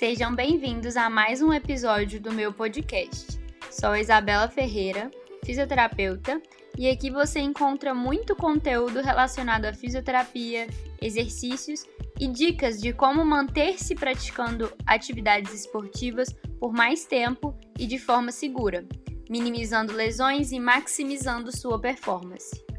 [0.00, 3.38] Sejam bem-vindos a mais um episódio do meu podcast.
[3.70, 5.10] Sou Isabela Ferreira,
[5.44, 6.40] fisioterapeuta,
[6.78, 10.66] e aqui você encontra muito conteúdo relacionado à fisioterapia,
[11.02, 11.84] exercícios
[12.18, 18.86] e dicas de como manter-se praticando atividades esportivas por mais tempo e de forma segura,
[19.28, 22.69] minimizando lesões e maximizando sua performance.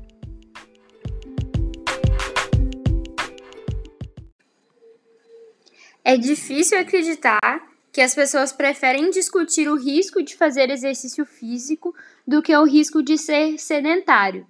[6.03, 11.93] É difícil acreditar que as pessoas preferem discutir o risco de fazer exercício físico
[12.25, 14.47] do que o risco de ser sedentário.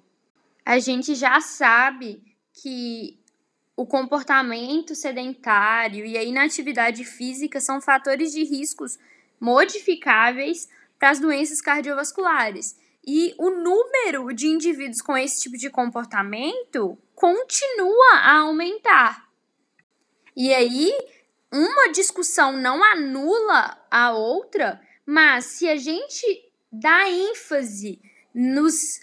[0.65, 2.21] A gente já sabe
[2.53, 3.19] que
[3.75, 8.99] o comportamento sedentário e a inatividade física são fatores de riscos
[9.39, 12.79] modificáveis para as doenças cardiovasculares.
[13.05, 19.27] E o número de indivíduos com esse tipo de comportamento continua a aumentar.
[20.37, 20.93] E aí,
[21.51, 26.25] uma discussão não anula a outra, mas se a gente
[26.71, 28.01] dá ênfase
[28.33, 29.01] nos,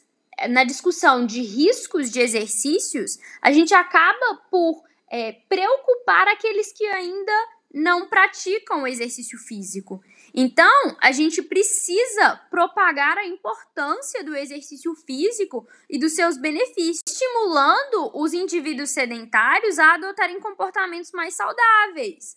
[0.48, 7.32] na discussão de riscos de exercícios, a gente acaba por é, preocupar aqueles que ainda
[7.72, 10.02] não praticam exercício físico.
[10.34, 18.10] Então, a gente precisa propagar a importância do exercício físico e dos seus benefícios, estimulando
[18.14, 22.36] os indivíduos sedentários a adotarem comportamentos mais saudáveis.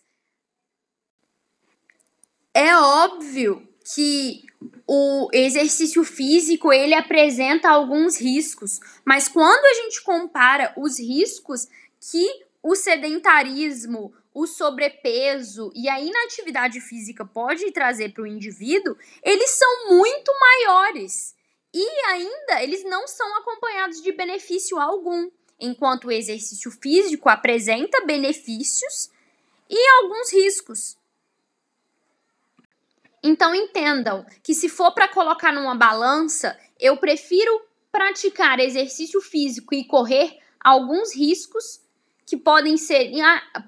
[2.54, 4.42] É óbvio que
[4.86, 11.66] o exercício físico ele apresenta alguns riscos, mas quando a gente compara os riscos
[11.98, 19.50] que o sedentarismo, o sobrepeso e a inatividade física pode trazer para o indivíduo, eles
[19.50, 21.34] são muito maiores.
[21.74, 29.10] E ainda eles não são acompanhados de benefício algum, enquanto o exercício físico apresenta benefícios
[29.68, 30.98] e alguns riscos.
[33.22, 39.84] Então entendam que se for para colocar numa balança, eu prefiro praticar exercício físico e
[39.84, 41.80] correr alguns riscos
[42.26, 43.10] que podem ser,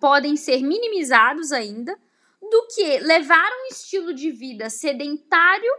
[0.00, 1.98] podem ser minimizados ainda,
[2.41, 5.72] do que levar um estilo de vida sedentário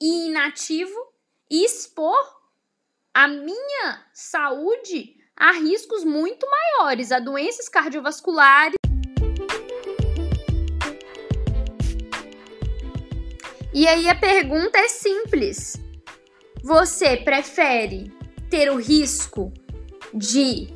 [0.00, 0.94] e inativo
[1.50, 2.36] e expor
[3.14, 8.76] a minha saúde a riscos muito maiores, a doenças cardiovasculares.
[13.72, 15.74] E aí a pergunta é simples:
[16.62, 18.10] você prefere
[18.48, 19.52] ter o risco
[20.14, 20.68] de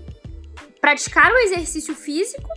[0.80, 2.48] praticar o exercício físico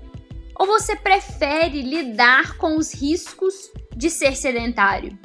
[0.55, 5.17] ou você prefere lidar com os riscos de ser sedentário?